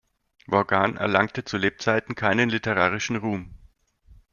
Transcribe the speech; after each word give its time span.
Vaughan 0.47 0.97
erlangte 0.97 1.45
zu 1.45 1.57
Lebzeiten 1.57 2.15
keinen 2.15 2.49
literarischen 2.49 3.17
Ruhm. 3.17 3.53